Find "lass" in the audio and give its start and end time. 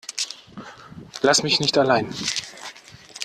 1.21-1.43